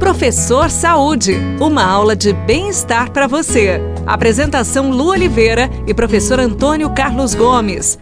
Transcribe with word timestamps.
Professor 0.00 0.70
Saúde, 0.70 1.36
uma 1.60 1.84
aula 1.84 2.16
de 2.16 2.32
bem-estar 2.32 3.10
para 3.12 3.26
você. 3.26 3.78
Apresentação 4.06 4.90
Lu 4.90 5.08
Oliveira 5.08 5.70
e 5.86 5.92
professor 5.92 6.40
Antônio 6.40 6.88
Carlos 6.90 7.34
Gomes. 7.34 7.98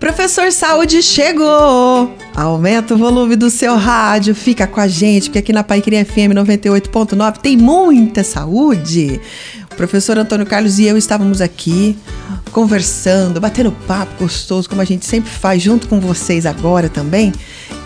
Professor 0.00 0.50
Saúde 0.50 1.00
chegou! 1.04 2.12
Aumenta 2.34 2.94
o 2.94 2.98
volume 2.98 3.36
do 3.36 3.48
seu 3.48 3.76
rádio, 3.76 4.34
fica 4.34 4.66
com 4.66 4.80
a 4.80 4.88
gente, 4.88 5.26
porque 5.30 5.38
aqui 5.38 5.52
na 5.52 5.62
Paiqueria 5.62 6.04
FM 6.04 6.34
98.9 6.34 7.38
tem 7.38 7.56
muita 7.56 8.24
saúde. 8.24 9.20
O 9.70 9.76
professor 9.76 10.18
Antônio 10.18 10.44
Carlos 10.44 10.80
e 10.80 10.86
eu 10.86 10.98
estávamos 10.98 11.40
aqui 11.40 11.96
conversando, 12.50 13.40
batendo 13.40 13.70
papo 13.86 14.24
gostoso, 14.24 14.68
como 14.68 14.82
a 14.82 14.84
gente 14.84 15.06
sempre 15.06 15.30
faz 15.30 15.62
junto 15.62 15.86
com 15.86 16.00
vocês 16.00 16.44
agora 16.44 16.88
também. 16.88 17.32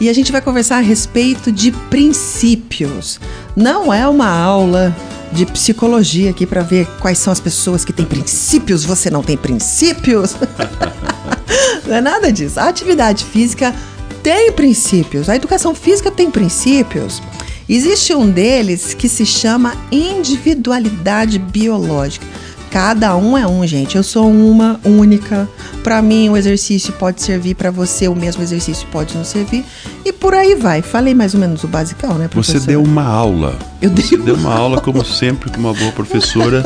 E 0.01 0.09
a 0.09 0.12
gente 0.12 0.32
vai 0.32 0.41
conversar 0.41 0.79
a 0.79 0.80
respeito 0.80 1.53
de 1.53 1.71
princípios. 1.71 3.21
Não 3.57 3.93
é 3.93 4.07
uma 4.09 4.29
aula 4.29 4.95
de 5.32 5.45
psicologia 5.46 6.31
aqui 6.31 6.46
para 6.46 6.63
ver 6.63 6.86
quais 7.00 7.18
são 7.18 7.32
as 7.32 7.41
pessoas 7.41 7.85
que 7.85 7.93
têm 7.93 8.07
princípios, 8.07 8.85
você 8.85 9.11
não 9.11 9.22
tem 9.22 9.36
princípios. 9.36 10.36
não 11.86 11.96
é 11.96 12.00
nada 12.00 12.32
disso. 12.32 12.61
A 12.61 12.68
atividade 12.68 13.25
física 13.25 13.75
tem 14.22 14.53
princípios, 14.53 15.29
a 15.29 15.36
educação 15.36 15.75
física 15.75 16.11
tem 16.11 16.30
princípios. 16.30 17.22
Existe 17.69 18.14
um 18.14 18.30
deles 18.30 18.94
que 18.94 19.08
se 19.08 19.25
chama 19.25 19.75
individualidade 19.91 21.39
biológica. 21.39 22.27
Cada 22.75 23.17
um 23.17 23.39
é 23.39 23.46
um, 23.46 23.64
gente. 23.64 23.95
Eu 23.95 24.03
sou 24.03 24.29
uma 24.29 24.81
única. 24.85 25.49
Para 25.85 26.03
mim, 26.03 26.29
o 26.29 26.37
exercício 26.37 26.93
pode 26.95 27.23
servir 27.23 27.55
para 27.55 27.71
você, 27.71 28.09
o 28.09 28.17
mesmo 28.17 28.43
exercício 28.43 28.85
pode 28.89 29.17
não 29.17 29.23
servir. 29.23 29.64
E 30.05 30.13
por 30.13 30.35
aí 30.35 30.57
vai. 30.57 30.83
Falei 30.83 31.14
mais 31.14 31.35
ou 31.35 31.41
menos 31.41 31.63
o 31.63 31.69
basicão, 31.69 32.19
né, 32.19 32.27
professora? 32.27 32.59
Você 32.59 32.67
deu 32.67 32.83
uma 32.83 33.05
aula. 33.05 33.56
Eu 33.81 33.91
você 33.91 34.17
dei 34.17 34.27
deu 34.27 34.34
uma 34.34 34.50
aula, 34.59 34.81
como 34.81 35.05
sempre, 35.05 35.53
com 35.53 35.59
uma 35.61 35.73
boa 35.73 35.92
professora. 35.92 36.64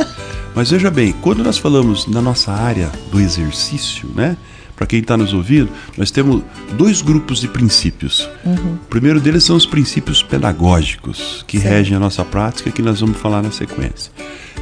Mas 0.54 0.70
veja 0.70 0.90
bem, 0.90 1.12
quando 1.20 1.44
nós 1.44 1.58
falamos 1.58 2.06
na 2.06 2.22
nossa 2.22 2.52
área 2.52 2.90
do 3.12 3.20
exercício, 3.20 4.08
né? 4.14 4.34
Para 4.74 4.86
quem 4.86 5.00
está 5.00 5.14
nos 5.14 5.34
ouvindo, 5.34 5.68
nós 5.94 6.10
temos 6.10 6.42
dois 6.72 7.02
grupos 7.02 7.38
de 7.38 7.48
princípios. 7.48 8.30
Uhum. 8.46 8.76
O 8.76 8.88
primeiro 8.88 9.20
deles 9.20 9.44
são 9.44 9.56
os 9.56 9.66
princípios 9.66 10.22
pedagógicos, 10.22 11.44
que 11.46 11.58
regem 11.58 11.98
a 11.98 12.00
nossa 12.00 12.24
prática, 12.24 12.70
que 12.70 12.80
nós 12.80 13.00
vamos 13.00 13.18
falar 13.18 13.42
na 13.42 13.50
sequência. 13.50 14.10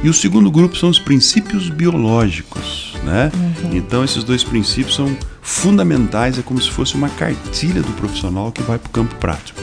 E 0.03 0.09
o 0.09 0.13
segundo 0.13 0.51
grupo 0.51 0.77
são 0.77 0.89
os 0.89 0.99
princípios 0.99 1.69
biológicos, 1.69 2.93
né? 3.03 3.31
Uhum. 3.33 3.77
Então 3.77 4.03
esses 4.03 4.23
dois 4.23 4.43
princípios 4.43 4.95
são 4.95 5.15
fundamentais, 5.41 6.37
é 6.37 6.41
como 6.41 6.61
se 6.61 6.69
fosse 6.69 6.95
uma 6.95 7.09
cartilha 7.09 7.81
do 7.81 7.91
profissional 7.93 8.51
que 8.51 8.61
vai 8.61 8.77
para 8.77 8.87
o 8.87 8.91
campo 8.91 9.15
prático. 9.15 9.61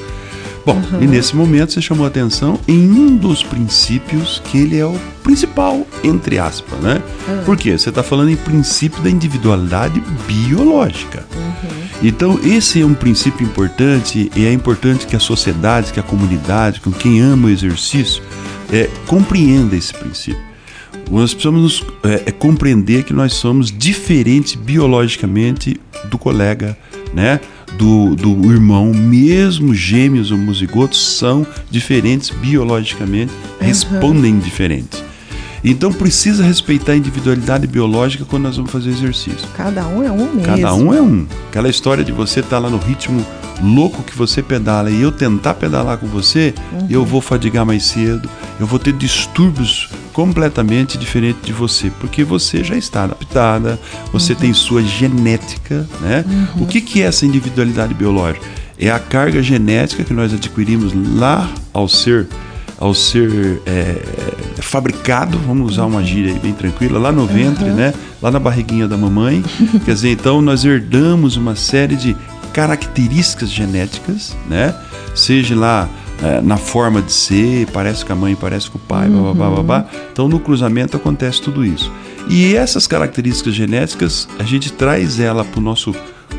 Bom, 0.67 0.77
uhum. 0.77 1.03
e 1.03 1.07
nesse 1.07 1.37
momento 1.37 1.73
você 1.73 1.83
chamou 1.83 2.07
atenção 2.07 2.59
em 2.67 2.91
um 2.91 3.17
dos 3.17 3.43
princípios 3.43 4.41
que 4.47 4.59
ele 4.59 4.79
é 4.79 4.87
o 4.87 4.99
principal, 5.23 5.87
entre 6.03 6.39
aspas, 6.39 6.79
né? 6.81 7.03
Uhum. 7.29 7.45
Por 7.45 7.57
quê? 7.57 7.77
Você 7.77 7.91
está 7.91 8.03
falando 8.03 8.31
em 8.31 8.37
princípio 8.37 9.03
da 9.03 9.11
individualidade 9.11 10.03
biológica. 10.27 11.25
Uhum. 11.35 11.85
Então, 12.03 12.41
esse 12.43 12.81
é 12.81 12.85
um 12.85 12.95
princípio 12.95 13.47
importante 13.47 14.31
e 14.35 14.47
é 14.47 14.53
importante 14.53 15.07
que 15.07 15.17
a 15.17 15.21
sociedade, 15.21 15.93
que 15.93 16.01
a 16.01 16.03
comunidade, 16.03 16.81
com 16.81 16.91
quem 16.91 17.21
ama 17.21 17.48
o 17.48 17.51
exercício, 17.51 18.23
é, 18.73 18.89
compreenda 19.07 19.77
esse 19.77 19.93
princípio. 19.93 20.43
Nós 21.11 21.34
precisamos 21.34 21.84
é, 22.03 22.23
é, 22.27 22.33
compreender 22.33 23.05
que 23.05 23.12
nós 23.12 23.34
somos 23.34 23.70
diferentes 23.70 24.55
biologicamente 24.55 25.81
do 26.07 26.19
colega, 26.19 26.77
né? 27.12 27.41
Do, 27.77 28.15
do 28.15 28.53
irmão, 28.53 28.95
mesmo 28.95 29.75
gêmeos 29.75 30.31
ou 30.31 30.39
musigotos 30.39 31.19
são 31.19 31.45
diferentes 31.69 32.31
biologicamente, 32.31 33.33
uhum. 33.33 33.67
respondem 33.67 34.39
diferente. 34.39 35.03
Então 35.65 35.92
precisa 35.92 36.45
respeitar 36.45 36.92
a 36.92 36.97
individualidade 36.97 37.67
biológica 37.67 38.25
quando 38.25 38.45
nós 38.45 38.57
vamos 38.57 38.70
fazer 38.70 38.91
exercício. 38.91 39.48
Cada 39.57 39.86
um 39.89 40.02
é 40.02 40.13
um 40.13 40.35
mesmo. 40.35 40.42
Cada 40.42 40.75
um 40.75 40.95
é 40.95 41.01
um. 41.01 41.27
Aquela 41.48 41.69
história 41.69 42.05
de 42.05 42.13
você 42.13 42.41
estar 42.41 42.57
tá 42.57 42.58
lá 42.58 42.70
no 42.70 42.77
ritmo 42.77 43.25
louco 43.63 44.03
que 44.03 44.17
você 44.17 44.42
pedala 44.42 44.91
e 44.91 45.03
eu 45.03 45.13
tentar 45.13 45.55
pedalar 45.55 45.98
com 45.98 46.07
você, 46.07 46.55
uhum. 46.73 46.87
eu 46.91 47.05
vou 47.05 47.20
fadigar 47.20 47.65
mais 47.65 47.85
cedo, 47.85 48.29
eu 48.59 48.67
vou 48.67 48.79
ter 48.79 48.92
distúrbios 48.92 49.89
completamente 50.13 50.97
diferentes 50.97 51.42
de 51.42 51.53
você, 51.53 51.91
porque 52.01 52.25
você 52.25 52.63
já 52.63 52.77
está 52.77 53.05
adaptada, 53.05 53.79
você 54.13 54.33
uhum. 54.33 54.39
tem 54.39 54.53
sua 54.53 54.83
genética, 54.83 55.87
né? 56.01 56.25
Uhum. 56.27 56.63
O 56.63 56.67
que, 56.67 56.81
que 56.81 57.03
é 57.03 57.07
essa 57.07 57.27
individualidade 57.27 57.95
biológica? 57.95 58.47
É 58.79 58.91
a 58.91 58.98
carga 58.98 59.43
genética 59.43 60.03
que 60.05 60.13
nós 60.13 60.33
adquirimos 60.33 60.93
lá 61.17 61.48
ao 61.73 61.89
ser 61.89 62.27
ao 62.79 62.93
ser 62.93 63.63
é, 63.67 64.03
fabricado, 64.61 65.39
vamos 65.47 65.73
usar 65.73 65.87
uma 65.87 66.03
gíria 66.03 66.35
bem 66.35 66.53
tranquila, 66.53 66.98
lá 66.98 67.13
no 67.13 67.25
ventre, 67.25 67.64
uhum. 67.64 67.75
né? 67.75 67.95
Lá 68.20 68.31
na 68.31 68.39
barriguinha 68.39 68.89
da 68.89 68.97
mamãe. 68.97 69.43
Quer 69.85 69.95
dizer, 69.95 70.11
então 70.11 70.43
nós 70.43 70.64
herdamos 70.64 71.37
uma 71.37 71.55
série 71.55 71.97
de 71.97 72.17
características 72.55 73.51
genéticas, 73.51 74.35
né? 74.48 74.75
Seja 75.15 75.55
lá 75.55 75.89
é, 76.23 76.41
na 76.41 76.57
forma 76.57 77.03
de 77.03 77.13
ser, 77.13 77.67
parece 77.73 78.05
com 78.05 78.13
a 78.13 78.17
mãe, 78.17 78.35
parece 78.35 78.70
com 78.70 78.79
o 78.79 78.81
pai, 78.81 79.09
uhum. 79.09 79.35
blá, 79.35 79.51
blá, 79.51 79.63
blá, 79.63 79.87
Então 80.13 80.29
no 80.29 80.39
cruzamento 80.39 80.97
acontece 80.97 81.43
tudo 81.43 81.64
isso. 81.64 81.93
E 82.29 82.55
essas 82.55 82.87
características 82.87 83.55
genéticas, 83.55 84.29
a 84.39 84.45
gente 84.45 84.73
traz 84.73 85.20
ela 85.20 85.45
para 85.45 85.61
o 85.61 85.63
nosso 85.63 85.95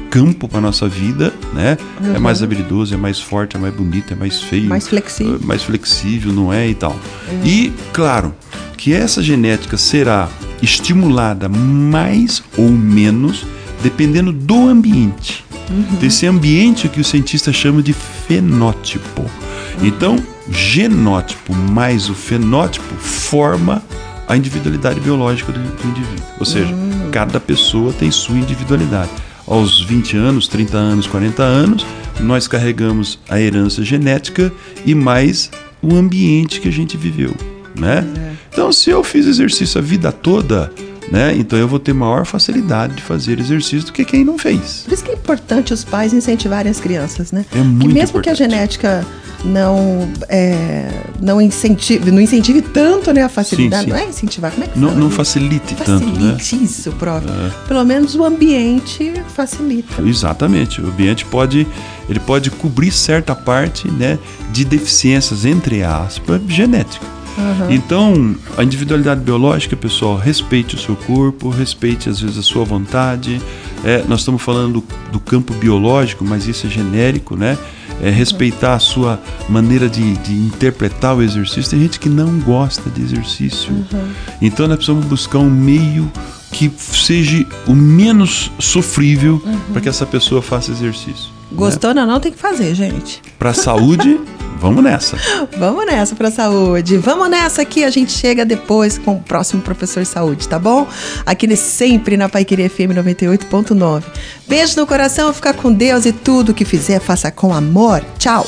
campo 0.09 0.48
para 0.48 0.62
nossa 0.62 0.88
vida, 0.88 1.34
né? 1.54 1.78
Uhum. 2.02 2.16
É 2.16 2.20
mais 2.20 2.42
habilidoso, 2.42 2.94
é 2.94 2.98
mais 2.98 3.20
forte, 3.20 3.58
é 3.58 3.59
mais 3.59 3.74
bonito, 3.74 4.14
é 4.14 4.16
mais 4.16 4.42
feio, 4.42 4.70
mais 4.70 4.88
flexível, 4.88 5.40
mais 5.44 5.64
flexível, 5.64 6.31
não 6.31 6.52
é 6.52 6.70
e 6.70 6.74
tal. 6.74 6.94
Uhum. 6.94 7.42
E 7.46 7.74
claro 7.92 8.34
que 8.78 8.94
essa 8.94 9.22
genética 9.22 9.75
será 9.75 10.30
estimulada 10.62 11.50
mais 11.50 12.42
ou 12.58 12.70
menos 12.70 13.46
dependendo 13.84 14.31
do 14.31 14.68
ambiente. 14.68 15.44
Uhum. 15.70 15.98
Desse 16.00 16.28
ambiente 16.28 16.88
que 16.88 17.02
o 17.02 17.03
cientista 17.03 17.52
chama 17.52 17.81
de 17.81 17.94
fenótipo. 17.94 19.22
Uhum. 19.22 19.86
Então, 19.86 20.16
genótipo 20.50 21.53
mais 21.53 22.09
o 22.09 22.14
fenótipo 22.14 22.96
forma 22.96 23.84
a 24.28 24.36
individualidade 24.36 25.00
biológica 25.00 25.52
do, 25.52 25.59
do 25.59 25.88
indivíduo. 25.88 26.25
Ou 26.40 26.46
seja, 26.46 26.74
uhum. 26.74 27.09
cada 27.12 27.40
pessoa 27.40 27.94
tem 27.94 28.12
sua 28.12 28.38
individualidade 28.38 29.12
aos 29.48 29.84
20 29.84 30.18
anos, 30.18 30.48
30 30.48 30.78
anos, 30.78 31.08
40 31.08 31.44
anos, 31.44 31.86
nós 32.20 32.48
carregamos 32.48 33.20
a 33.30 33.40
herança 33.40 33.84
genética 33.84 34.52
e 34.86 34.96
mais 34.96 35.52
o 35.81 35.96
ambiente 35.96 36.59
que 36.59 36.68
a 36.68 36.72
gente 36.72 36.98
viveu, 36.98 37.36
né? 37.75 38.06
É. 38.18 38.36
Então, 38.52 38.72
se 38.72 38.90
eu 38.90 39.04
fiz 39.04 39.28
exercício 39.28 39.78
a 39.78 39.81
vida 39.81 40.12
toda, 40.12 40.72
né? 41.12 41.36
Então 41.38 41.58
eu 41.58 41.68
vou 41.68 41.80
ter 41.80 41.94
maior 41.94 42.26
facilidade 42.26 42.96
de 42.96 43.02
fazer 43.02 43.40
exercício 43.40 43.86
do 43.86 43.94
que 43.94 44.04
quem 44.06 44.24
não 44.24 44.38
fez. 44.38 44.84
Por 44.86 44.94
isso 44.94 45.04
que 45.04 45.12
é 45.12 45.14
importante 45.14 45.74
os 45.74 45.84
pais 45.84 46.14
incentivarem 46.14 46.72
as 46.72 46.80
crianças, 46.80 47.32
né? 47.32 47.46
É 47.54 47.58
muito 47.58 47.88
que 47.88 47.94
mesmo 47.94 48.20
importante. 48.20 48.24
que 48.24 48.30
a 48.30 48.34
genética 48.34 49.08
não 49.46 50.10
é, 50.28 50.90
não 51.22 51.40
incentive 51.40 52.12
não 52.12 52.20
incentive 52.20 52.62
tanto 52.62 53.14
né 53.14 53.22
a 53.22 53.30
facilidade 53.30 53.84
sim, 53.84 53.92
sim. 53.92 53.98
não 53.98 54.04
é 54.04 54.10
incentivar 54.10 54.52
como 54.52 54.64
é 54.64 54.68
que 54.68 54.80
não, 54.80 54.90
fala? 54.90 55.00
não 55.00 55.10
facilite, 55.12 55.76
facilite 55.76 56.06
tanto 56.06 56.20
né 56.20 56.38
isso 56.64 56.92
próprio 56.94 57.32
é. 57.32 57.68
pelo 57.68 57.84
menos 57.86 58.16
o 58.16 58.24
ambiente 58.24 59.14
facilita 59.36 60.02
exatamente 60.02 60.82
o 60.82 60.88
ambiente 60.88 61.26
pode 61.26 61.68
ele 62.10 62.20
pode 62.20 62.50
cobrir 62.50 62.92
certa 62.92 63.36
parte 63.36 63.88
né 63.92 64.18
de 64.52 64.66
deficiências 64.66 65.46
entre 65.46 65.84
aspas 65.84 66.42
genéticas 66.48 67.15
Uhum. 67.38 67.72
Então, 67.72 68.35
a 68.57 68.63
individualidade 68.63 69.22
biológica, 69.22 69.75
pessoal, 69.75 70.18
respeite 70.18 70.75
o 70.75 70.79
seu 70.79 70.96
corpo, 70.96 71.50
respeite 71.50 72.09
às 72.09 72.19
vezes 72.19 72.38
a 72.38 72.41
sua 72.41 72.63
vontade. 72.63 73.41
É, 73.84 74.03
nós 74.07 74.22
estamos 74.22 74.41
falando 74.41 74.81
do, 74.81 74.84
do, 75.12 75.19
campo 75.19 75.53
biológico, 75.53 76.24
mas 76.24 76.47
isso 76.47 76.66
é 76.66 76.69
genérico, 76.69 77.35
né? 77.35 77.57
É, 78.01 78.09
respeitar 78.09 78.74
a 78.74 78.79
sua 78.79 79.19
maneira 79.47 79.88
de, 79.88 80.16
de, 80.18 80.34
interpretar 80.34 81.16
o 81.16 81.22
exercício. 81.22 81.71
Tem 81.71 81.80
gente 81.80 82.00
que 82.00 82.10
não 82.10 82.39
gosta 82.39 82.89
de 82.89 83.01
exercício. 83.01 83.71
Uhum. 83.71 84.12
Então, 84.42 84.68
nós 84.68 84.77
precisamos 84.77 85.06
buscar 85.06 85.39
um 85.39 85.50
meio 85.50 86.12
que 86.51 86.71
seja 86.77 87.45
o 87.68 87.74
menos 87.74 88.51
sofrível 88.60 89.42
uhum. 89.45 89.60
para 89.74 89.81
que 89.81 89.89
essa 89.89 90.06
pessoa 90.06 90.42
faça 90.42 90.71
exercício. 90.71 91.36
Gostou 91.51 91.94
né? 91.94 92.01
ou 92.01 92.07
não, 92.07 92.19
tem 92.19 92.31
que 92.31 92.38
fazer, 92.38 92.74
gente. 92.74 93.21
Para 93.38 93.51
a 93.51 93.54
saúde. 93.54 94.19
Vamos 94.60 94.84
nessa. 94.84 95.18
Vamos 95.57 95.86
nessa 95.86 96.16
para 96.16 96.31
saúde. 96.31 96.98
Vamos 96.98 97.30
nessa 97.30 97.62
aqui, 97.62 97.84
a 97.84 97.90
gente 97.90 98.12
chega 98.12 98.46
depois 98.46 98.98
com 98.98 99.16
o 99.16 99.22
próximo 99.22 99.62
professor 99.62 100.06
saúde, 100.06 100.48
tá 100.48 100.57
bom? 100.57 100.88
Aqui 101.25 101.56
sempre 101.56 102.18
na 102.18 102.28
Paiqueria 102.28 102.69
FM 102.69 102.94
98.9. 102.96 104.04
Beijo 104.48 104.80
no 104.80 104.88
coração, 104.88 105.34
fica 105.34 105.54
com 105.54 105.72
Deus 105.72 106.06
e 106.06 106.12
tudo 106.12 106.54
que 106.54 106.66
fizer 106.66 107.00
faça 107.00 107.31
com 107.31 107.54
amor. 107.54 108.04
Tchau. 108.18 108.46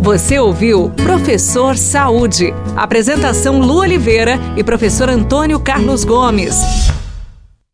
Você 0.00 0.38
ouviu 0.38 0.90
Professor 0.90 1.76
Saúde. 1.76 2.54
Apresentação 2.76 3.60
Lu 3.60 3.80
Oliveira 3.80 4.38
e 4.56 4.64
professor 4.64 5.08
Antônio 5.08 5.60
Carlos 5.60 6.04
Gomes. 6.04 6.54